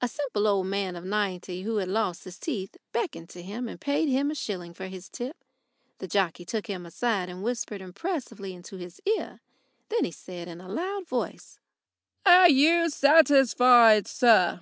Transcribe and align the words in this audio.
A 0.00 0.08
simple 0.08 0.46
old 0.46 0.68
man 0.68 0.96
of 0.96 1.04
ninety, 1.04 1.64
who 1.64 1.76
had 1.76 1.88
lost 1.90 2.24
his 2.24 2.38
teeth, 2.38 2.78
beckoned 2.92 3.28
to 3.28 3.42
him 3.42 3.68
and 3.68 3.78
paid 3.78 4.08
him 4.08 4.30
a 4.30 4.34
shilling 4.34 4.72
for 4.72 4.86
his 4.86 5.10
tip. 5.10 5.36
The 5.98 6.08
jockey 6.08 6.46
took 6.46 6.66
him 6.66 6.86
aside 6.86 7.28
and 7.28 7.42
whispered 7.42 7.82
impressively 7.82 8.54
into 8.54 8.78
his 8.78 9.02
ear. 9.04 9.42
Then 9.90 10.04
he 10.06 10.12
said, 10.12 10.48
in 10.48 10.62
a 10.62 10.68
loud 10.72 11.06
voice: 11.06 11.58
"Are 12.24 12.48
you 12.48 12.88
satisfied, 12.88 14.08
sir?" 14.08 14.60